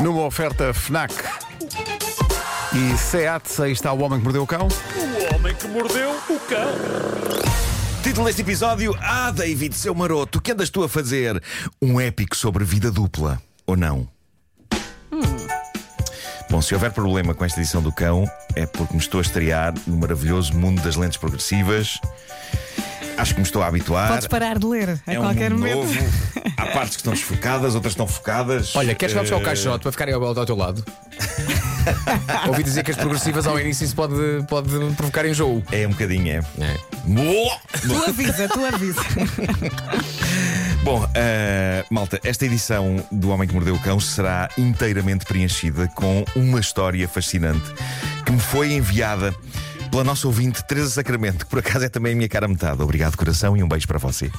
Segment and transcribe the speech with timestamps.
[0.00, 1.12] Numa oferta FNAC
[2.72, 4.68] e SEAT, aí está o homem que mordeu o cão.
[4.68, 6.68] O homem que mordeu o cão.
[8.02, 11.42] Título deste episódio: Ah, David, seu maroto, o que andas tu a fazer?
[11.82, 14.08] Um épico sobre vida dupla, ou não?
[16.50, 18.24] Bom, se houver problema com esta edição do cão,
[18.56, 21.98] é porque me estou a estrear no maravilhoso mundo das lentes progressivas.
[23.18, 24.08] Acho que me estou a habituar.
[24.08, 25.94] Podes parar de ler a é um qualquer mundo momento.
[25.94, 26.28] novo.
[26.58, 28.74] Há partes que estão desfocadas, outras estão focadas.
[28.74, 30.84] Olha, queres que vá buscar o caixote para ficarem ao, ao teu lado?
[32.48, 34.14] Ouvi dizer que as progressivas ao início isso pode,
[34.48, 35.62] pode provocar enjoo.
[35.70, 36.64] É um bocadinho, é.
[36.64, 36.76] É.
[37.04, 37.56] Boa!
[37.80, 39.00] Tu avisa, tu avisa.
[40.82, 46.24] Bom, eh, malta, esta edição do Homem que Mordeu o Cão será inteiramente preenchida com
[46.34, 47.72] uma história fascinante
[48.24, 49.32] que me foi enviada
[49.98, 52.80] pela nossa ouvinte Teresa Sacramento, que por acaso é também a minha cara metade.
[52.80, 54.30] Obrigado, coração, e um beijo para você.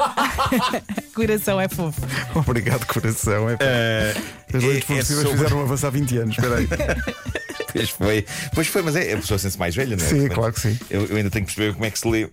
[1.14, 2.02] Coração é fofo.
[2.34, 3.50] Obrigado, coração.
[3.50, 4.16] É, Eh,
[4.54, 6.38] As leis é- é sobre- fizeram avançar 20 anos.
[6.38, 6.68] Espera aí.
[7.72, 10.08] Pois foi, pois foi, mas é, a pessoa sente-se mais velha, não é?
[10.08, 10.80] Sim, Portanto, claro que sim.
[10.90, 12.28] Eu, eu ainda tenho que perceber como é que se lê.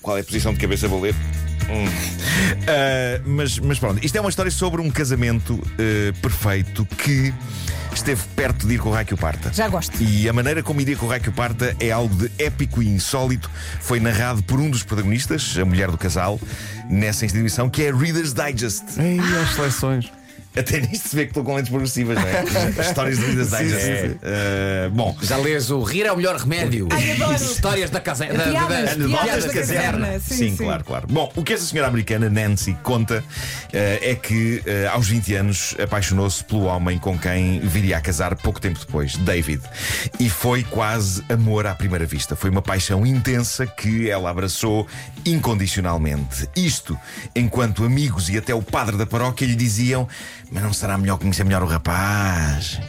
[0.00, 1.12] Qual é a posição de cabeça vou ler?
[1.68, 1.86] Hum.
[2.66, 7.32] Ah, mas, mas pronto, isto é uma história sobre um casamento eh, perfeito que
[7.94, 9.52] esteve perto de ir com o raio que o parta.
[9.52, 10.00] Já gosto.
[10.02, 12.82] E a maneira como iria com o raio que o parta é algo de épico
[12.82, 13.50] e insólito.
[13.80, 16.40] Foi narrado por um dos protagonistas, a mulher do casal,
[16.88, 18.84] nessa instituição, que é Reader's Digest.
[18.98, 20.10] Ei, as seleções.
[20.56, 22.42] Até nisto se vê que estou com lentes progressivas, não é?
[22.88, 24.18] Histórias de Reader's Sim, sim, sim.
[24.22, 26.88] Ah, bom, Já lês o Rir é o melhor remédio.
[26.90, 27.34] Ai, adoro.
[27.34, 28.26] Histórias da casa.
[28.26, 29.98] Da, da, da- Anedotas da caserna.
[30.08, 30.20] caserna.
[30.20, 30.64] Sim, Sim, sim.
[30.64, 31.06] claro, claro.
[31.08, 33.22] Bom, o que esta senhora americana, Nancy, conta
[33.72, 38.34] eh, é que eh, aos 20 anos apaixonou-se pelo homem com quem viria a casar
[38.34, 39.62] pouco tempo depois, David.
[40.18, 42.34] E foi quase amor à primeira vista.
[42.34, 44.86] Foi uma paixão intensa que ela abraçou
[45.24, 46.48] incondicionalmente.
[46.56, 46.98] Isto
[47.34, 50.06] enquanto amigos e até o padre da paróquia lhe diziam:
[50.52, 52.80] Mas não será melhor conhecer melhor o rapaz?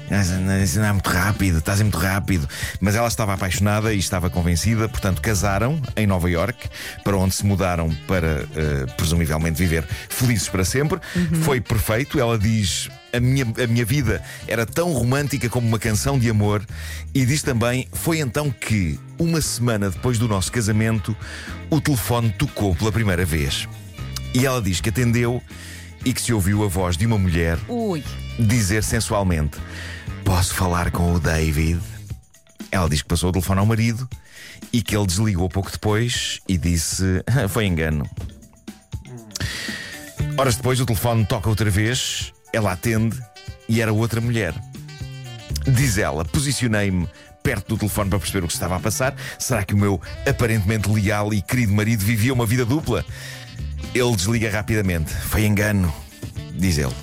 [0.64, 2.50] Isso não é muito rápido, estás muito rápido.
[2.80, 6.68] Mas ela estava apaixonada e estava convencida, portanto, casaram em Nova York,
[7.04, 11.00] para onde se mudaram para, eh, presumivelmente, viver felizes para sempre.
[11.44, 12.20] Foi perfeito.
[12.20, 12.90] Ela diz.
[13.14, 16.66] A minha, a minha vida era tão romântica como uma canção de amor,
[17.14, 21.16] e diz também: foi então que, uma semana depois do nosso casamento,
[21.70, 23.68] o telefone tocou pela primeira vez.
[24.34, 25.44] E ela diz que atendeu
[26.06, 28.04] e que se ouviu a voz de uma mulher Ui.
[28.40, 29.58] dizer sensualmente:
[30.24, 31.82] Posso falar com o David?
[32.72, 34.08] Ela diz que passou o telefone ao marido
[34.72, 38.10] e que ele desligou pouco depois e disse: "Ah, Foi engano.
[40.38, 43.20] Horas depois o telefone toca outra vez, ela atende
[43.68, 44.54] e era outra mulher.
[45.68, 47.08] Diz ela: Posicionei-me
[47.44, 49.16] perto do telefone para perceber o que estava a passar.
[49.38, 53.06] Será que o meu aparentemente leal e querido marido vivia uma vida dupla?
[53.94, 55.14] Ele desliga rapidamente.
[55.14, 55.94] Foi engano,
[56.54, 56.94] diz ele.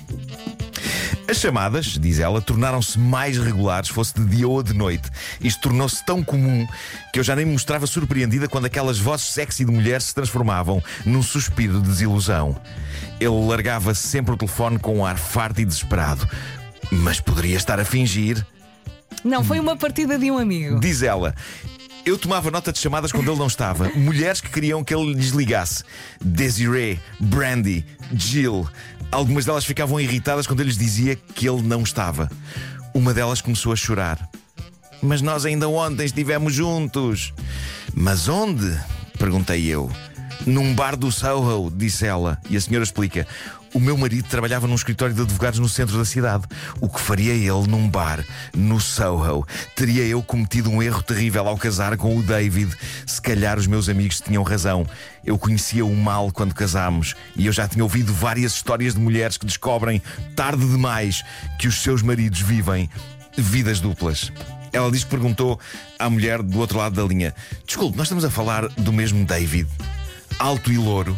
[1.29, 5.07] As chamadas, diz ela, tornaram-se mais regulares, fosse de dia ou de noite.
[5.39, 6.67] Isto tornou-se tão comum
[7.13, 10.81] que eu já nem me mostrava surpreendida quando aquelas vozes sexy de mulher se transformavam
[11.05, 12.59] num suspiro de desilusão.
[13.19, 16.27] Ele largava sempre o telefone com um ar farto e desesperado.
[16.91, 18.43] Mas poderia estar a fingir.
[19.23, 20.79] Não, foi uma partida de um amigo.
[20.79, 21.35] Diz ela.
[22.09, 23.87] Eu tomava nota de chamadas quando ele não estava.
[23.89, 25.83] Mulheres que queriam que ele lhes ligasse.
[26.19, 28.67] Desiree, Brandy, Jill.
[29.11, 32.27] Algumas delas ficavam irritadas quando ele lhes dizia que ele não estava.
[32.95, 34.27] Uma delas começou a chorar.
[35.03, 37.31] Mas nós ainda ontem estivemos juntos.
[37.93, 38.75] Mas onde?
[39.19, 39.87] Perguntei eu.
[40.45, 42.39] Num bar do Soho, disse ela.
[42.49, 43.27] E a senhora explica.
[43.73, 46.45] O meu marido trabalhava num escritório de advogados no centro da cidade.
[46.81, 49.45] O que faria ele num bar, no Soho?
[49.75, 52.73] Teria eu cometido um erro terrível ao casar com o David?
[53.05, 54.87] Se calhar os meus amigos tinham razão.
[55.23, 59.37] Eu conhecia o mal quando casámos e eu já tinha ouvido várias histórias de mulheres
[59.37, 60.01] que descobrem,
[60.35, 61.23] tarde demais,
[61.59, 62.89] que os seus maridos vivem
[63.37, 64.31] vidas duplas.
[64.71, 65.59] Ela diz que perguntou
[65.97, 67.33] à mulher do outro lado da linha:
[67.65, 69.69] Desculpe, nós estamos a falar do mesmo David,
[70.37, 71.17] alto e louro.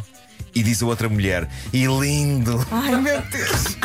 [0.53, 2.65] E diz a outra mulher: E lindo.
[2.71, 3.77] Ai meu Deus,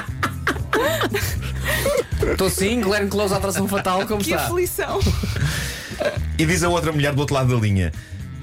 [2.32, 4.46] Estou sim, Glenn Close, a atração fatal, como que está?
[4.46, 5.00] aflição.
[6.38, 7.92] E diz a outra mulher do outro lado da linha: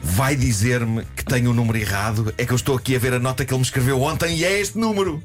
[0.01, 2.33] Vai dizer-me que tenho o número errado?
[2.37, 4.45] É que eu estou aqui a ver a nota que ele me escreveu ontem e
[4.45, 5.21] é este número.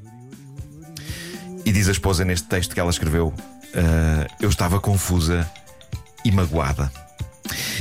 [1.65, 3.33] E diz a esposa neste texto que ela escreveu:
[3.75, 5.49] "Ah, Eu estava confusa
[6.25, 6.91] e magoada.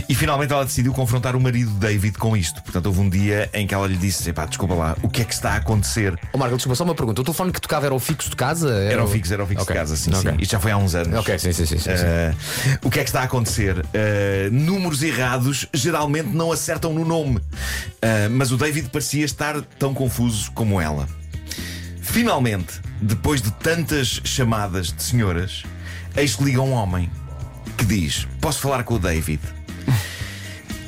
[0.10, 2.64] E finalmente ela decidiu confrontar o marido David com isto.
[2.64, 5.26] Portanto, houve um dia em que ela lhe disse: Epá, desculpa lá, o que é
[5.26, 6.18] que está a acontecer?
[6.32, 7.20] Ó Marco, desculpa, só uma pergunta.
[7.22, 8.74] O telefone que tocava era o fixo de casa?
[8.74, 9.74] Era o fixo, era o fixo Ok.
[9.74, 10.32] de casa, sim, Ok.
[10.32, 10.38] sim.
[10.40, 11.20] Isto já foi há uns anos.
[11.20, 11.78] Ok, sim, sim, sim.
[11.78, 12.04] sim, sim.
[12.04, 13.78] Uh, o que é que está a acontecer?
[13.80, 13.84] Uh,
[14.52, 17.38] números errados geralmente não acertam no nome.
[17.38, 21.08] Uh, mas o David parecia estar tão confuso como ela.
[22.02, 25.64] Finalmente, depois de tantas chamadas de senhoras,
[26.16, 27.12] eis que liga um homem
[27.78, 29.42] que diz: Posso falar com o David?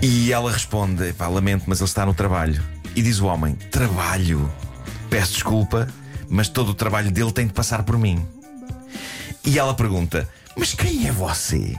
[0.02, 2.64] E ela responde: Pá, lamento, mas ele está no trabalho.
[2.96, 4.52] E diz o homem: Trabalho?
[5.10, 5.88] Peço desculpa,
[6.30, 8.26] mas todo o trabalho dele tem de passar por mim.
[9.44, 11.78] E ela pergunta: Mas quem é você?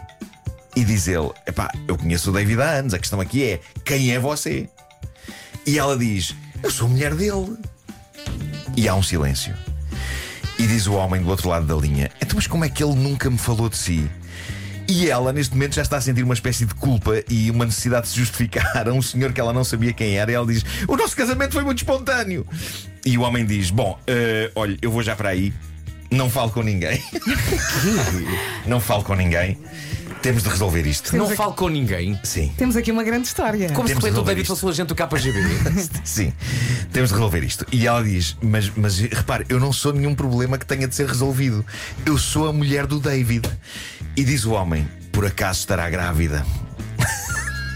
[0.76, 4.12] E diz ele: Epá, eu conheço o David há anos, a questão aqui é: quem
[4.12, 4.68] é você?
[5.66, 7.56] E ela diz: Eu sou mulher dele.
[8.76, 9.54] E há um silêncio.
[10.58, 12.94] E diz o homem do outro lado da linha: Então, mas como é que ele
[12.94, 14.10] nunca me falou de si?
[14.90, 18.06] E ela, neste momento, já está a sentir uma espécie de culpa e uma necessidade
[18.06, 20.32] de se justificar a um senhor que ela não sabia quem era.
[20.32, 22.44] E ela diz: O nosso casamento foi muito espontâneo.
[23.06, 25.54] E o homem diz: Bom, uh, olha, eu vou já para aí.
[26.10, 27.00] Não falo com ninguém.
[28.66, 29.56] não falo com ninguém.
[30.22, 31.16] Temos de resolver isto.
[31.16, 32.18] Não falo com ninguém.
[32.22, 32.52] Sim.
[32.56, 33.68] Temos aqui uma grande história.
[33.70, 35.40] Como se Temos repente o David fosse o agente do KGB.
[36.04, 36.32] Sim,
[36.92, 37.64] temos de resolver isto.
[37.72, 41.06] E ela diz: mas, mas repare, eu não sou nenhum problema que tenha de ser
[41.06, 41.64] resolvido.
[42.04, 43.48] Eu sou a mulher do David.
[44.14, 46.44] E diz o homem: por acaso estará grávida?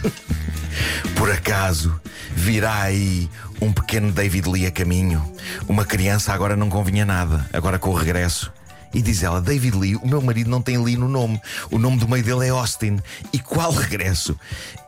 [1.17, 1.99] por acaso
[2.35, 3.29] virá aí
[3.61, 5.25] um pequeno David Lee a caminho?
[5.67, 8.53] Uma criança agora não convinha nada, agora com o regresso.
[8.95, 11.41] E diz ela: David Lee, o meu marido não tem Lee no nome.
[11.71, 13.01] O nome do meio dele é Austin.
[13.33, 14.39] E qual regresso?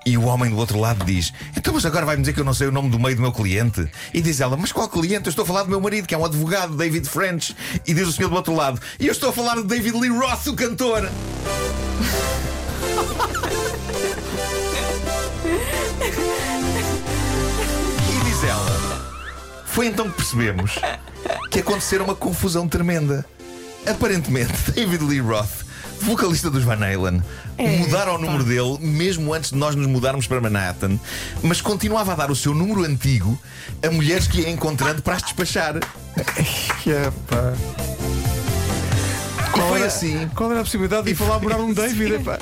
[0.06, 2.55] E o homem do outro lado diz: Então, mas agora vai-me dizer que eu não
[2.55, 3.88] sei o nome do meio do meu cliente?
[4.14, 5.26] E diz ela: Mas qual cliente?
[5.26, 7.56] Eu estou a falar do meu marido, que é um advogado, David French.
[7.85, 10.11] E diz o senhor do outro lado: E eu estou a falar de David Lee
[10.11, 11.11] Roth, o cantor.
[18.09, 19.05] E diz ela:
[19.67, 20.79] Foi então que percebemos
[21.50, 23.26] que acontecera uma confusão tremenda.
[23.91, 25.65] Aparentemente, David Lee Roth,
[26.03, 27.23] vocalista dos Van Halen,
[27.59, 30.99] É, mudaram o número dele mesmo antes de nós nos mudarmos para Manhattan,
[31.43, 33.38] mas continuava a dar o seu número antigo
[33.87, 35.77] a mulheres que ia encontrando para as despachar.
[36.87, 37.55] Epá.
[39.56, 40.29] E foi assim.
[40.35, 42.15] Qual era a possibilidade de lá morar um David?
[42.17, 42.38] Epá.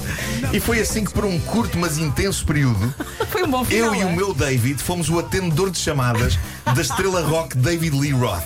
[0.53, 2.93] E foi assim que, por um curto mas intenso período,
[3.31, 3.95] Foi um bom final.
[3.95, 4.17] eu e o é?
[4.17, 8.43] meu David fomos o atendedor de chamadas da estrela rock David Lee Roth.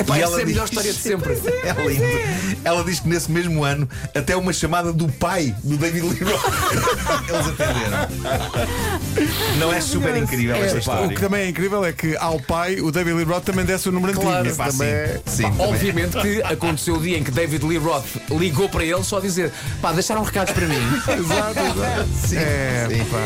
[0.00, 1.32] Epá, E essa ela é a melhor história de sempre.
[1.34, 2.60] É lindo.
[2.64, 6.40] Ela diz que nesse mesmo ano, até uma chamada do pai do David Lee Roth.
[7.28, 8.08] Eles atenderam.
[9.58, 10.78] Não é super incrível esta É, pá.
[10.78, 11.06] história?
[11.06, 13.88] O que também é incrível é que ao pai o David Lee Roth também desse
[13.88, 14.38] o número Claro.
[14.40, 14.54] antigo.
[14.54, 14.94] Epá, também sim.
[14.94, 15.66] é- Sim, Pá, também.
[15.68, 19.20] obviamente que aconteceu o dia em que David Lee Roth ligou para ele só a
[19.20, 20.76] dizer: pá, deixaram recados para mim.
[21.18, 22.08] Exato, exato.
[22.26, 23.04] Sim, É, sim.
[23.04, 23.18] pá,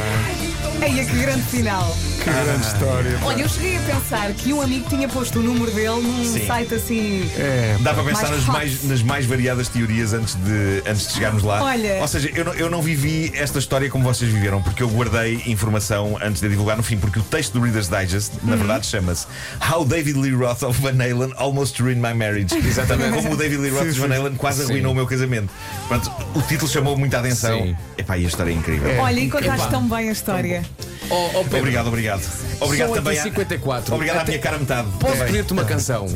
[0.85, 1.97] Eia, que grande final.
[2.23, 3.19] que grande história.
[3.23, 6.47] Olha, eu cheguei a pensar que um amigo tinha posto o número dele num Sim.
[6.47, 7.31] site assim.
[7.39, 8.51] É, Dá para pensar Mais nas hot.
[8.53, 11.63] mais, nas mais variadas teorias antes de, antes de chegarmos lá.
[11.63, 12.01] Olha.
[12.01, 15.43] Ou seja, eu não, eu não vivi esta história como vocês viveram, porque eu guardei
[15.47, 18.51] informação antes de a divulgar no fim, porque o texto do Reader's Digest, Uhum.
[18.51, 19.27] na verdade, chama-se
[19.71, 22.55] How David Lee Roth of Van Halen Almost Ruined My Marriage.
[22.67, 23.15] Exatamente.
[23.17, 24.15] Como o David Lee Roth dos Van.
[24.15, 24.71] Halen quase Sim.
[24.73, 25.51] arruinou o meu casamento.
[25.89, 27.63] Pronto, o título chamou muita atenção.
[27.63, 27.77] Sim.
[27.97, 28.91] Epá, e a história é incrível.
[29.01, 30.63] Olha, e contaste tão bem a história.
[31.11, 32.23] Oh, oh, Pedro, Obrigado, obrigado.
[32.61, 33.19] Obrigado São também.
[33.19, 33.91] 8h54.
[33.91, 34.89] À, obrigado à Até- minha cara metade.
[34.99, 35.27] Posso também.
[35.27, 36.06] pedir-te uma canção?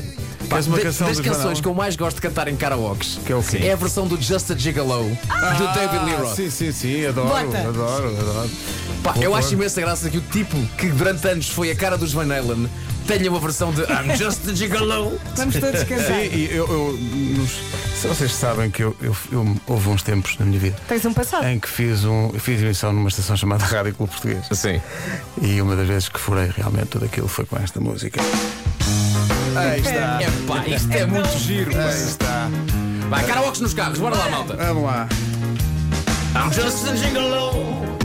[0.49, 3.37] Pá, uma canção das canções que eu mais gosto de cantar em karaokes Que é
[3.37, 3.59] o quê?
[3.65, 6.37] é a versão do Just a Gigolo do David Lee Ah, Roth.
[6.37, 7.59] Sim, sim, sim, adoro, Bota.
[7.59, 8.51] adoro, adoro.
[9.03, 12.15] Pá, eu acho imensa graça que o tipo que durante anos foi a cara dos
[12.15, 12.67] Van Halen
[13.09, 15.19] tenha uma versão de I'm Just a Gigolo.
[15.35, 16.05] Vamos todos cantar.
[16.07, 16.99] Sim, e eu, eu
[17.39, 17.59] nos-
[18.01, 21.13] se vocês sabem que eu, eu, eu- houve uns tempos na minha vida Tens um
[21.13, 21.45] passado.
[21.49, 24.45] em que fiz, um, eu fiz emissão numa estação chamada Rádio Clube Português.
[24.53, 24.81] Sim.
[25.43, 28.21] E uma das vezes que furei realmente tudo aquilo foi com esta música.
[29.57, 30.21] Aí está.
[30.23, 31.73] É pá, isto é muito giro.
[31.73, 31.79] pá.
[31.85, 32.49] Aí está.
[33.09, 34.55] Vai, karaokes nos carros, bora lá, malta.
[34.57, 35.09] Vamos lá.
[36.37, 37.88] I'm just a gigolo.